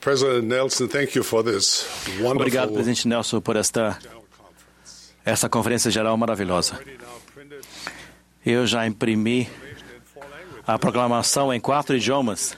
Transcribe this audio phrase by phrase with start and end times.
[0.00, 3.98] President Nelson, thank you for this Obrigado, wonderful presidente Nelson, por esta,
[5.24, 6.80] essa conferência geral maravilhosa.
[8.44, 9.48] Eu já imprimi
[10.66, 12.56] a proclamação em quatro idiomas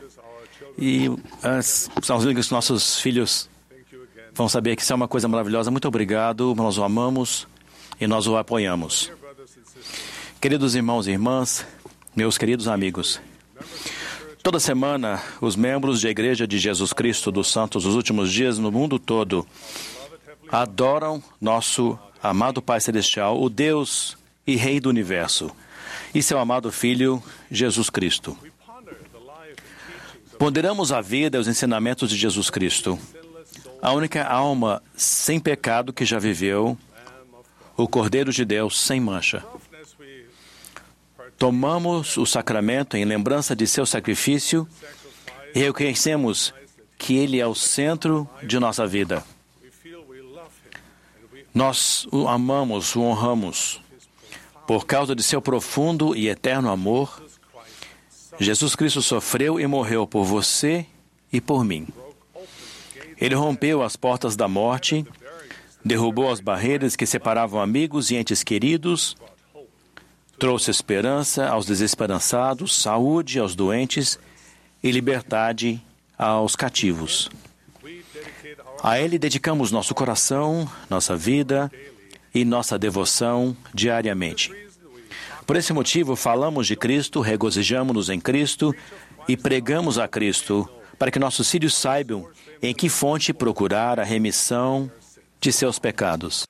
[0.78, 1.10] e
[1.42, 3.48] as, são os línguas que nossos filhos
[4.32, 5.70] vão saber que isso é uma coisa maravilhosa.
[5.70, 7.48] Muito obrigado, nós o amamos
[8.00, 9.10] e nós o apoiamos.
[10.40, 11.66] Queridos irmãos e irmãs,
[12.14, 13.20] meus queridos amigos,
[14.42, 18.72] toda semana os membros da Igreja de Jesus Cristo dos Santos dos Últimos Dias no
[18.72, 19.46] mundo todo
[20.50, 25.50] adoram nosso amado Pai Celestial, o Deus e Rei do Universo,
[26.14, 28.36] e seu amado Filho, Jesus Cristo.
[30.38, 32.98] Ponderamos a vida e os ensinamentos de Jesus Cristo,
[33.80, 36.76] a única alma sem pecado que já viveu,
[37.76, 39.42] o Cordeiro de Deus sem mancha.
[41.38, 44.68] Tomamos o sacramento em lembrança de seu sacrifício
[45.54, 46.54] e reconhecemos
[46.96, 49.24] que ele é o centro de nossa vida.
[51.54, 53.80] Nós o amamos, o honramos.
[54.66, 57.22] Por causa de seu profundo e eterno amor,
[58.38, 60.86] Jesus Cristo sofreu e morreu por você
[61.32, 61.88] e por mim.
[63.20, 65.04] Ele rompeu as portas da morte,
[65.84, 69.16] derrubou as barreiras que separavam amigos e entes queridos,
[70.42, 74.18] trouxe esperança aos desesperançados, saúde aos doentes
[74.82, 75.80] e liberdade
[76.18, 77.30] aos cativos.
[78.82, 81.70] A Ele dedicamos nosso coração, nossa vida
[82.34, 84.52] e nossa devoção diariamente.
[85.46, 88.74] Por esse motivo, falamos de Cristo, regozijamos-nos em Cristo
[89.28, 90.68] e pregamos a Cristo,
[90.98, 92.28] para que nossos filhos saibam
[92.60, 94.90] em que fonte procurar a remissão
[95.40, 96.42] de seus pecados.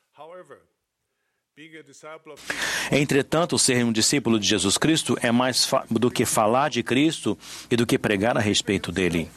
[2.91, 7.39] Entretanto, ser um discípulo de Jesus Cristo é mais do que falar de Cristo
[7.71, 9.31] e do que pregar a respeito dele.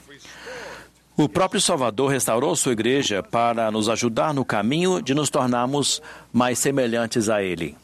[1.17, 6.01] O próprio Salvador restaurou sua igreja para nos ajudar no caminho de nos tornarmos
[6.33, 7.77] mais semelhantes a Ele.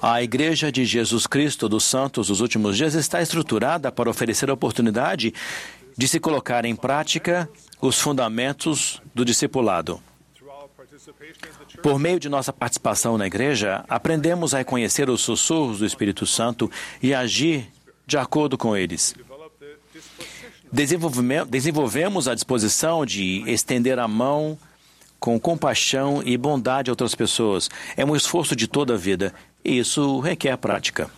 [0.00, 4.54] A Igreja de Jesus Cristo dos Santos dos Últimos Dias está estruturada para oferecer a
[4.54, 5.34] oportunidade
[5.96, 7.48] de se colocar em prática
[7.80, 10.00] os fundamentos do discipulado.
[11.82, 16.70] Por meio de nossa participação na igreja, aprendemos a reconhecer os sussurros do Espírito Santo
[17.02, 17.68] e agir
[18.06, 19.14] de acordo com eles.
[21.48, 24.58] Desenvolvemos a disposição de estender a mão
[25.18, 27.70] com compaixão e bondade a outras pessoas.
[27.96, 29.34] É um esforço de toda a vida
[29.64, 31.10] e isso requer prática.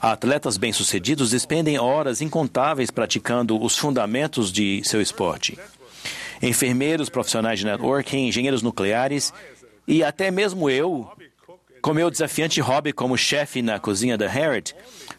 [0.00, 5.56] Atletas bem-sucedidos despendem horas incontáveis praticando os fundamentos de seu esporte.
[6.42, 9.32] Enfermeiros, profissionais de networking, engenheiros nucleares
[9.86, 11.08] e até mesmo eu,
[11.80, 14.74] com meu desafiante hobby como chefe na cozinha da Harriet,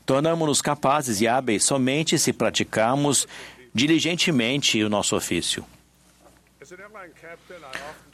[0.05, 3.27] tornamos-nos capazes e hábeis somente se praticarmos
[3.73, 5.65] diligentemente o nosso ofício.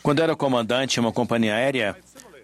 [0.02, 1.96] Quando era comandante em uma companhia aérea,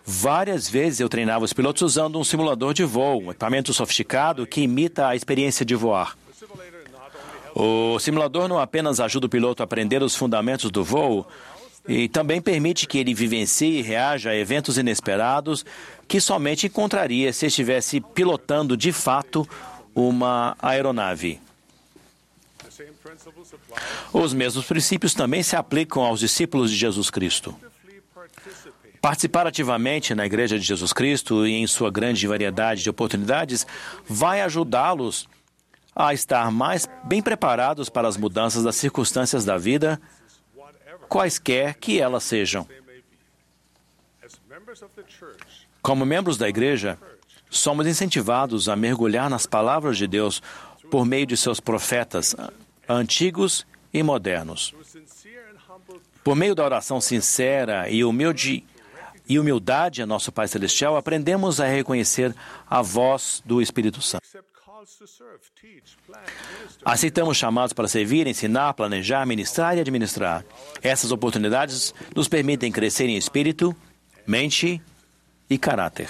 [0.06, 4.62] várias vezes eu treinava os pilotos usando um simulador de voo, um equipamento sofisticado que
[4.62, 6.16] imita a experiência de voar.
[7.58, 11.26] O simulador não apenas ajuda o piloto a aprender os fundamentos do voo,
[11.88, 15.66] e também permite que ele vivencie e reaja a eventos inesperados
[16.06, 19.48] que somente encontraria se estivesse pilotando de fato
[19.94, 21.40] uma aeronave.
[24.12, 27.56] Os mesmos princípios também se aplicam aos discípulos de Jesus Cristo.
[29.00, 33.66] Participar ativamente na Igreja de Jesus Cristo e em sua grande variedade de oportunidades
[34.10, 35.45] vai ajudá-los a
[36.14, 40.00] estar mais bem preparados para as mudanças das circunstâncias da vida,
[41.08, 42.68] quaisquer que elas sejam.
[45.82, 46.98] Como membros da Igreja,
[47.50, 50.42] somos incentivados a mergulhar nas palavras de Deus
[50.92, 52.36] por meio de seus profetas
[52.88, 54.74] antigos e modernos.
[56.24, 58.66] Por meio da oração sincera e humilde
[59.28, 62.36] e humildade a nosso Pai Celestial, aprendemos a reconhecer
[62.70, 64.26] a voz do Espírito Santo.
[66.84, 70.46] Aceitamos chamados para servir, ensinar, planejar, ministrar e administrar.
[70.82, 73.76] Essas oportunidades nos permitem crescer em espírito,
[74.28, 74.82] mente
[75.50, 76.10] e caráter.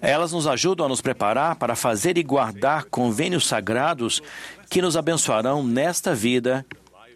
[0.00, 4.22] Elas nos ajudam a nos preparar para fazer e guardar convênios sagrados
[4.70, 6.64] que nos abençoarão nesta vida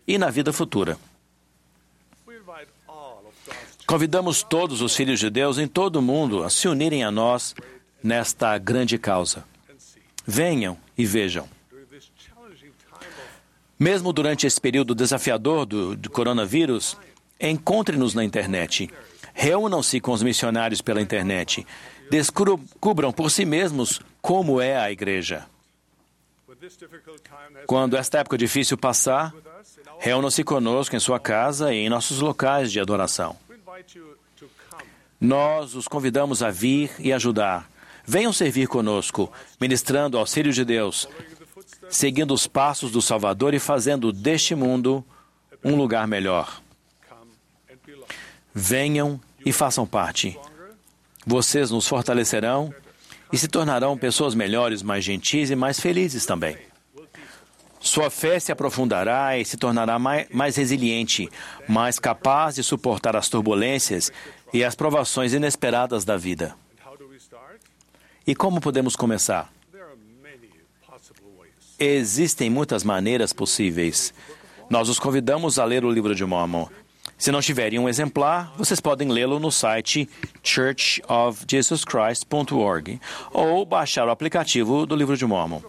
[0.06, 0.98] e na vida futura.
[3.86, 7.54] Convidamos todos os filhos de Deus em todo o mundo a se unirem a nós
[8.02, 9.44] nesta grande causa.
[10.30, 11.48] Venham e vejam.
[13.76, 16.96] Mesmo durante esse período desafiador do, do coronavírus,
[17.40, 18.88] encontre-nos na internet.
[19.34, 21.66] Reúnam-se com os missionários pela internet.
[22.08, 25.46] Descubram por si mesmos como é a igreja.
[27.66, 29.34] Quando esta época difícil passar,
[29.98, 33.36] reúna-se conosco em sua casa e em nossos locais de adoração.
[35.20, 37.68] Nós os convidamos a vir e ajudar.
[38.04, 41.08] Venham servir conosco, ministrando auxílio de Deus,
[41.88, 45.04] seguindo os passos do Salvador e fazendo deste mundo
[45.64, 46.60] um lugar melhor.
[48.54, 50.38] Venham e façam parte.
[51.26, 52.74] Vocês nos fortalecerão
[53.32, 56.56] e se tornarão pessoas melhores, mais gentis e mais felizes também.
[57.78, 61.30] Sua fé se aprofundará e se tornará mais, mais, resiliente,
[61.66, 64.12] mais capaz de suportar as turbulências
[64.52, 66.54] e as provações inesperadas da vida.
[68.30, 69.52] E como podemos começar?
[71.76, 74.14] Existem muitas maneiras possíveis.
[74.70, 76.68] Nós os convidamos a ler o livro de Mormon.
[77.18, 80.08] Se não tiverem um exemplar, vocês podem lê-lo no site
[80.44, 83.00] churchofjesuschrist.org
[83.32, 85.60] ou baixar o aplicativo do livro de Mormon.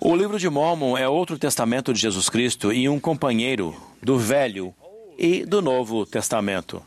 [0.00, 3.72] O livro de Mormon é outro testamento de Jesus Cristo e um companheiro
[4.02, 4.74] do Velho
[5.16, 6.82] e do Novo Testamento.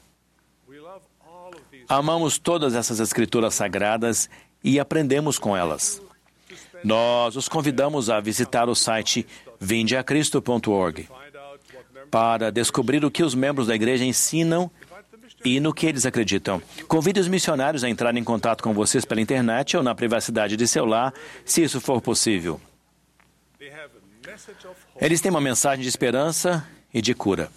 [1.90, 4.30] Amamos todas essas escrituras sagradas
[4.64, 6.02] e aprendemos com elas.
[6.84, 9.26] Nós os convidamos a visitar o site
[9.60, 11.08] vindeacristo.org
[12.12, 14.70] para descobrir o que os membros da igreja ensinam
[15.46, 16.62] e no que eles acreditam.
[16.88, 20.68] Convide os missionários a entrar em contato com vocês pela internet ou na privacidade de
[20.68, 21.14] seu lar,
[21.46, 22.60] se isso for possível.
[25.00, 27.50] Eles têm uma mensagem de esperança e de cura.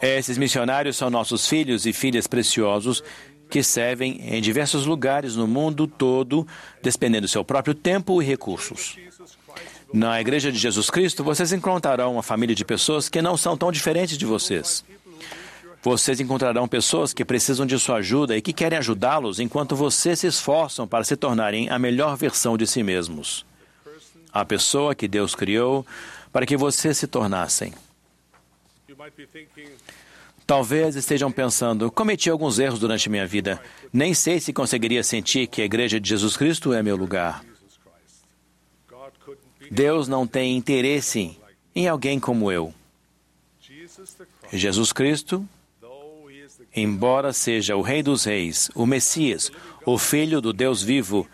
[0.00, 3.02] Esses missionários são nossos filhos e filhas preciosos
[3.50, 6.46] que servem em diversos lugares no mundo todo,
[6.82, 8.96] despendendo seu próprio tempo e recursos.
[9.92, 13.72] Na Igreja de Jesus Cristo, vocês encontrarão uma família de pessoas que não são tão
[13.72, 14.84] diferentes de vocês.
[15.82, 20.26] Vocês encontrarão pessoas que precisam de sua ajuda e que querem ajudá-los enquanto vocês se
[20.26, 23.46] esforçam para se tornarem a melhor versão de si mesmos.
[24.32, 25.86] A pessoa que Deus criou
[26.30, 27.72] para que vocês se tornassem.
[30.46, 33.60] Talvez estejam pensando: cometi alguns erros durante minha vida.
[33.92, 37.44] Nem sei se conseguiria sentir que a Igreja de Jesus Cristo é meu lugar.
[39.70, 41.38] Deus não tem interesse
[41.74, 42.72] em alguém como eu.
[44.50, 45.46] Jesus Cristo,
[46.74, 49.52] embora seja o Rei dos Reis, o Messias,
[49.84, 51.28] o Filho do Deus vivo,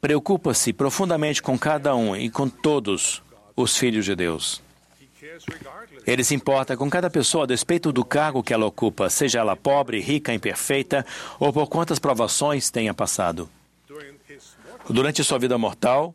[0.00, 3.22] preocupa-se profundamente com cada um e com todos
[3.54, 4.62] os filhos de Deus.
[6.06, 9.56] Ele se importa com cada pessoa a despeito do cargo que ela ocupa, seja ela
[9.56, 11.04] pobre, rica, imperfeita
[11.40, 13.48] ou por quantas provações tenha passado.
[14.88, 16.14] Durante sua vida mortal,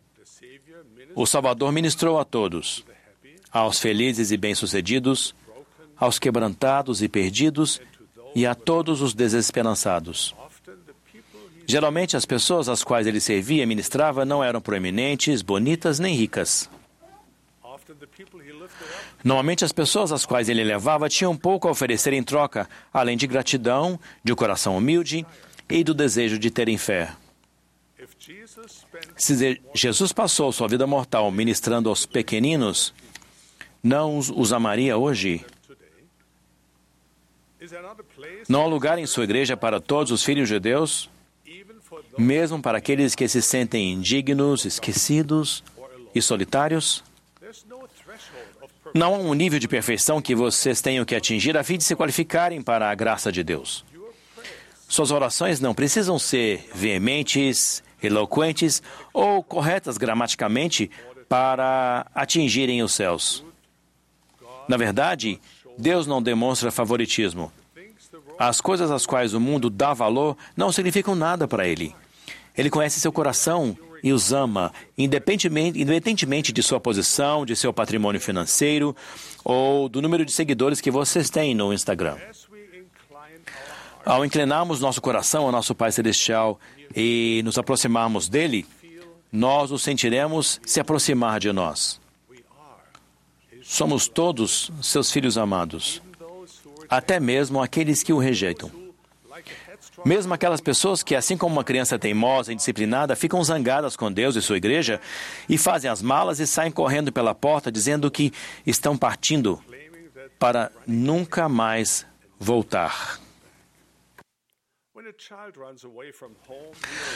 [1.13, 2.85] o Salvador ministrou a todos,
[3.51, 5.35] aos felizes e bem-sucedidos,
[5.97, 7.81] aos quebrantados e perdidos
[8.33, 10.33] e a todos os desesperançados.
[11.67, 16.69] Geralmente, as pessoas às quais ele servia e ministrava não eram proeminentes, bonitas nem ricas.
[19.23, 23.27] Normalmente, as pessoas às quais ele levava tinham pouco a oferecer em troca, além de
[23.27, 25.25] gratidão, de um coração humilde
[25.69, 27.13] e do desejo de terem fé.
[29.15, 32.93] Se Jesus passou sua vida mortal ministrando aos pequeninos,
[33.83, 35.45] não os amaria hoje?
[38.49, 41.09] Não há lugar em sua igreja para todos os filhos de Deus,
[42.17, 45.63] mesmo para aqueles que se sentem indignos, esquecidos
[46.13, 47.03] e solitários?
[48.93, 51.95] Não há um nível de perfeição que vocês tenham que atingir a fim de se
[51.95, 53.85] qualificarem para a graça de Deus.
[54.87, 58.83] Suas orações não precisam ser veementes, eloquentes
[59.13, 60.91] ou corretas gramaticamente
[61.29, 63.45] para atingirem os céus.
[64.67, 65.39] Na verdade,
[65.77, 67.51] Deus não demonstra favoritismo.
[68.37, 71.95] As coisas às quais o mundo dá valor não significam nada para ele.
[72.57, 78.19] Ele conhece seu coração e os ama, independentemente, independentemente de sua posição, de seu patrimônio
[78.19, 78.95] financeiro
[79.43, 82.17] ou do número de seguidores que vocês têm no Instagram.
[84.03, 86.59] Ao inclinarmos nosso coração ao nosso Pai Celestial
[86.95, 88.65] e nos aproximarmos dele,
[89.31, 92.01] nós o sentiremos se aproximar de nós.
[93.61, 96.01] Somos todos seus filhos amados,
[96.89, 98.80] até mesmo aqueles que o rejeitam.
[100.03, 104.35] Mesmo aquelas pessoas que, assim como uma criança teimosa e indisciplinada, ficam zangadas com Deus
[104.35, 104.99] e sua igreja
[105.47, 108.33] e fazem as malas e saem correndo pela porta dizendo que
[108.65, 109.61] estão partindo
[110.39, 112.05] para nunca mais
[112.39, 113.19] voltar.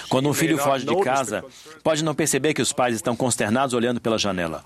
[0.09, 1.43] Quando um filho foge de casa,
[1.83, 4.63] pode não perceber que os pais estão consternados olhando pela janela.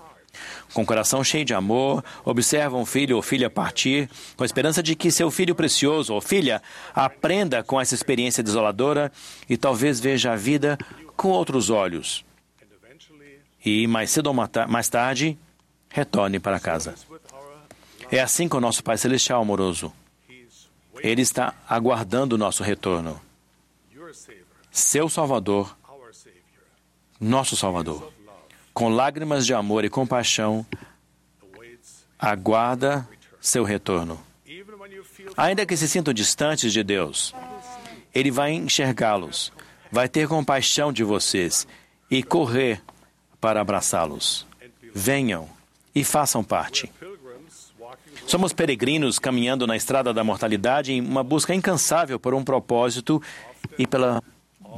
[0.72, 4.82] Com o coração cheio de amor, observam o filho ou filha partir, com a esperança
[4.82, 6.62] de que seu filho precioso ou filha
[6.94, 9.10] aprenda com essa experiência desoladora
[9.48, 10.78] e talvez veja a vida
[11.16, 12.24] com outros olhos.
[13.64, 14.34] e mais cedo ou
[14.68, 15.36] mais tarde
[15.90, 16.94] retorne para casa.
[18.10, 19.92] É assim com o nosso Pai Celestial amoroso.
[21.02, 23.20] Ele está aguardando o nosso retorno.
[24.70, 25.76] Seu Salvador,
[27.20, 28.12] nosso Salvador,
[28.72, 30.64] com lágrimas de amor e compaixão,
[32.18, 33.08] aguarda
[33.40, 34.20] seu retorno.
[35.36, 37.34] Ainda que se sintam distantes de Deus,
[38.14, 39.52] Ele vai enxergá-los,
[39.90, 41.66] vai ter compaixão de vocês
[42.10, 42.82] e correr
[43.40, 44.46] para abraçá-los.
[44.94, 45.48] Venham
[45.94, 46.92] e façam parte.
[48.26, 53.20] Somos peregrinos caminhando na estrada da mortalidade em uma busca incansável por um propósito
[53.78, 54.22] e pela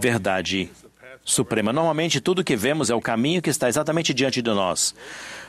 [0.00, 0.70] verdade
[1.24, 1.72] suprema.
[1.72, 4.94] Normalmente, tudo que vemos é o caminho que está exatamente diante de nós.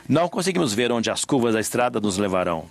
[0.08, 2.66] Não conseguimos ver onde as curvas da estrada nos levarão.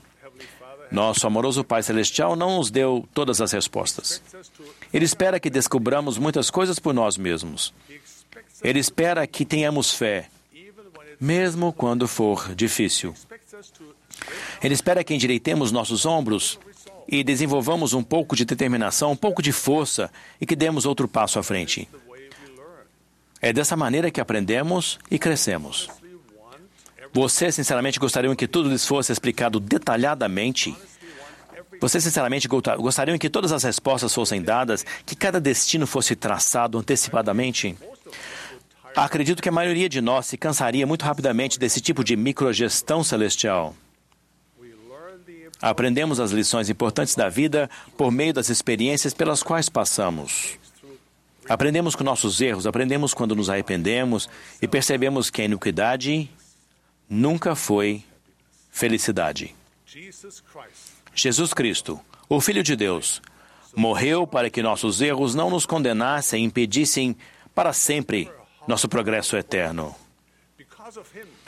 [0.91, 4.21] Nosso amoroso Pai Celestial não nos deu todas as respostas.
[4.93, 7.73] Ele espera que descobramos muitas coisas por nós mesmos.
[8.63, 10.29] Ele espera que tenhamos fé,
[11.19, 13.15] mesmo quando for difícil.
[14.63, 16.59] Ele espera que endireitemos nossos ombros
[17.07, 21.39] e desenvolvamos um pouco de determinação, um pouco de força e que demos outro passo
[21.39, 21.89] à frente.
[23.43, 25.89] É dessa maneira que aprendemos e crescemos.
[27.11, 30.73] Vocês, sinceramente, gostariam que tudo lhes fosse explicado detalhadamente?
[31.81, 37.77] Vocês, sinceramente, gostariam que todas as respostas fossem dadas, que cada destino fosse traçado antecipadamente?
[38.95, 43.75] Acredito que a maioria de nós se cansaria muito rapidamente desse tipo de microgestão celestial.
[45.61, 50.62] Aprendemos as lições importantes da vida por meio das experiências pelas quais passamos.
[51.47, 54.29] Aprendemos com nossos erros, aprendemos quando nos arrependemos
[54.61, 56.29] e percebemos que a iniquidade
[57.09, 58.03] nunca foi
[58.71, 59.55] felicidade.
[61.13, 63.21] Jesus Cristo, o Filho de Deus,
[63.75, 67.15] morreu para que nossos erros não nos condenassem e impedissem
[67.53, 68.31] para sempre
[68.67, 69.95] nosso progresso eterno.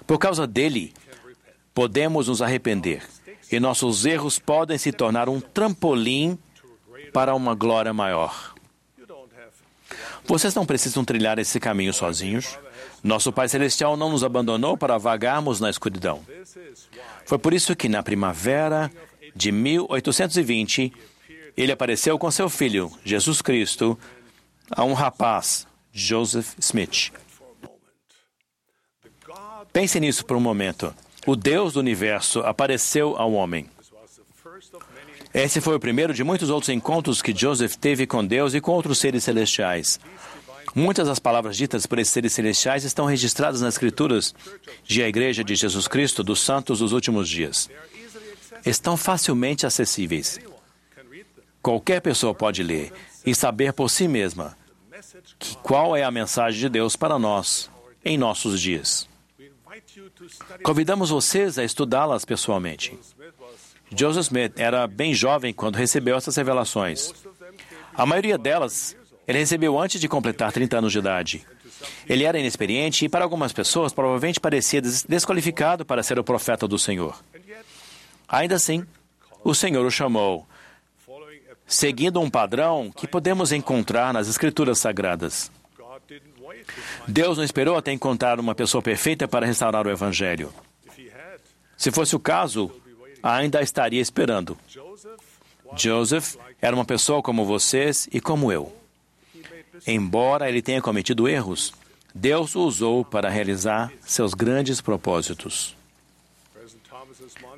[0.06, 0.94] Por causa dele,
[1.74, 3.04] podemos nos arrepender
[3.52, 6.38] e nossos erros podem se tornar um trampolim
[7.14, 8.55] para uma glória maior.
[10.27, 12.58] Vocês não precisam trilhar esse caminho sozinhos.
[13.03, 16.22] Nosso Pai Celestial não nos abandonou para vagarmos na escuridão.
[17.25, 18.91] Foi por isso que, na primavera
[19.36, 20.91] de 1820,
[21.55, 23.98] ele apareceu com seu filho, Jesus Cristo,
[24.70, 27.12] a um rapaz, Joseph Smith.
[29.72, 30.94] Pense nisso por um momento.
[31.27, 33.70] O Deus do universo apareceu ao homem.
[35.36, 38.72] Esse foi o primeiro de muitos outros encontros que Joseph teve com Deus e com
[38.72, 40.00] outros seres celestiais.
[40.74, 44.34] Muitas das palavras ditas por esses seres celestiais estão registradas nas Escrituras
[44.86, 47.70] de a Igreja de Jesus Cristo dos Santos dos Últimos Dias.
[48.65, 50.39] Estão facilmente acessíveis.
[51.62, 52.94] Qualquer pessoa pode ler
[53.25, 54.58] e saber por si mesma
[55.38, 57.70] que qual é a mensagem de Deus para nós
[58.06, 59.06] em nossos dias.
[60.63, 62.98] Convidamos vocês a estudá-las pessoalmente.
[63.92, 67.13] Joseph Smith era bem jovem quando recebeu essas revelações.
[67.94, 68.96] A maioria delas
[69.27, 71.46] ele recebeu antes de completar 30 anos de idade.
[72.08, 76.77] Ele era inexperiente e, para algumas pessoas, provavelmente parecia desqualificado para ser o profeta do
[76.77, 77.20] Senhor.
[78.27, 78.86] Ainda assim,
[79.44, 80.48] o Senhor o chamou,
[81.65, 85.51] seguindo um padrão que podemos encontrar nas Escrituras Sagradas.
[87.08, 90.54] Deus não esperou até encontrar uma pessoa perfeita para restaurar o Evangelho.
[91.77, 92.72] Se fosse o caso,
[93.25, 94.55] ainda estaria esperando.
[95.75, 98.72] Joseph era uma pessoa como vocês e como eu.
[99.88, 101.74] Embora ele tenha cometido erros,
[102.13, 105.75] Deus o usou para realizar seus grandes propósitos.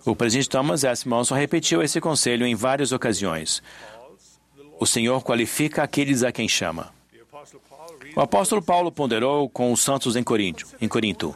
[0.05, 1.07] O presidente Thomas S.
[1.07, 3.62] Monson repetiu esse conselho em várias ocasiões.
[4.79, 6.93] O Senhor qualifica aqueles a quem chama.
[8.15, 10.65] O apóstolo Paulo ponderou com os santos em Corinto.
[10.79, 11.36] Em Corinto.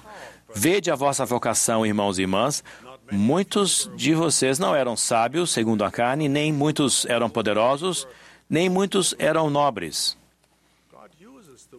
[0.55, 2.63] Vede a vossa vocação, irmãos e irmãs.
[3.11, 8.07] Muitos de vocês não eram sábios, segundo a carne, nem muitos eram poderosos,
[8.49, 10.17] nem muitos eram nobres.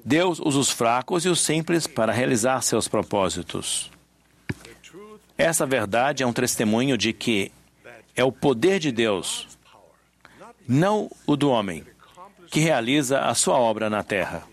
[0.04, 3.90] Deus usa os fracos e os simples para realizar seus propósitos.
[5.38, 7.50] Essa verdade é um testemunho de que
[8.14, 9.48] é o poder de Deus,
[10.68, 11.84] não o do homem,
[12.50, 14.51] que realiza a sua obra na terra.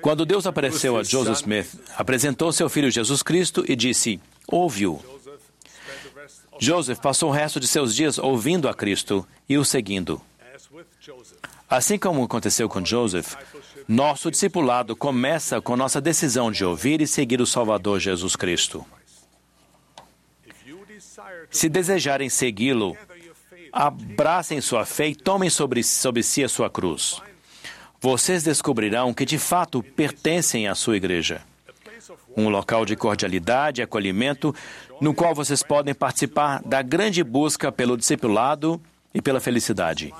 [0.00, 5.02] Quando Deus apareceu a Joseph Smith, apresentou seu filho Jesus Cristo e disse: Ouve-o.
[6.58, 10.20] Joseph passou o resto de seus dias ouvindo a Cristo e o seguindo.
[11.68, 13.34] Assim como aconteceu com Joseph,
[13.88, 18.84] nosso discipulado começa com nossa decisão de ouvir e seguir o Salvador Jesus Cristo.
[21.50, 22.96] Se desejarem segui-lo,
[23.72, 27.20] abracem sua fé e tomem sobre, sobre si a sua cruz.
[28.04, 31.40] Vocês descobrirão que de fato pertencem à sua igreja.
[32.36, 34.54] Um local de cordialidade e acolhimento
[35.00, 38.78] no qual vocês podem participar da grande busca pelo discipulado
[39.14, 40.12] e pela felicidade.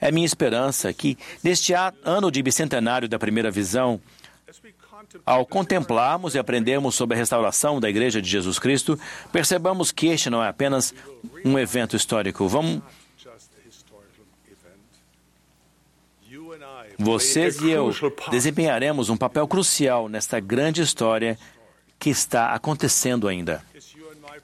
[0.00, 4.00] É minha esperança que, neste ano de bicentenário da primeira visão,
[5.26, 8.96] ao contemplarmos e aprendermos sobre a restauração da Igreja de Jesus Cristo,
[9.32, 10.94] percebamos que este não é apenas
[11.44, 12.46] um evento histórico.
[12.46, 12.80] Vamos,
[17.02, 17.92] vocês e eu
[18.30, 21.38] desempenharemos um papel crucial nesta grande história
[21.98, 23.64] que está acontecendo ainda.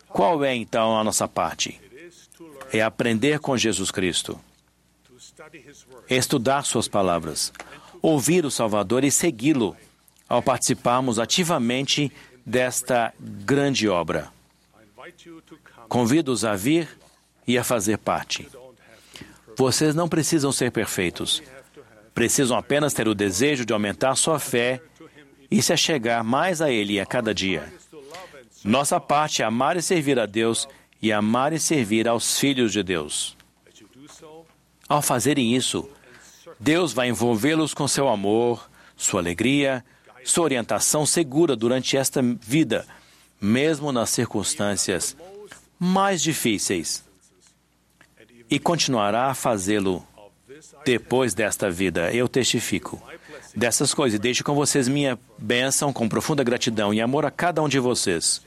[0.09, 1.81] Qual é então a nossa parte?
[2.73, 4.39] É aprender com Jesus Cristo,
[6.09, 7.53] estudar Suas palavras,
[8.03, 9.77] ouvir o Salvador e segui-lo
[10.29, 12.13] ao participarmos ativamente
[12.45, 14.31] desta grande obra.
[15.89, 16.89] Convido-os a vir
[17.47, 18.47] e a fazer parte.
[19.57, 21.43] Vocês não precisam ser perfeitos.
[22.19, 24.83] Precisam apenas ter o desejo de aumentar sua fé
[25.49, 27.73] e se achegar mais a Ele a cada dia.
[28.65, 30.67] Nossa parte é amar e servir a Deus
[31.01, 33.37] e amar e servir aos filhos de Deus.
[34.89, 35.89] Ao fazerem isso,
[36.59, 39.85] Deus vai envolvê-los com seu amor, sua alegria,
[40.25, 42.85] sua orientação segura durante esta vida,
[43.41, 45.17] mesmo nas circunstâncias
[45.79, 47.05] mais difíceis.
[48.51, 50.05] E continuará a fazê-lo
[50.85, 52.13] depois desta vida.
[52.13, 53.03] Eu testifico
[53.55, 57.63] dessas coisas e deixo com vocês minha bênção com profunda gratidão e amor a cada
[57.63, 58.43] um de vocês.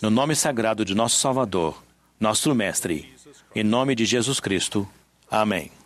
[0.00, 1.82] No nome sagrado de nosso Salvador,
[2.20, 3.12] nosso Mestre,
[3.54, 4.88] em nome de Jesus Cristo.
[5.30, 5.77] Amém.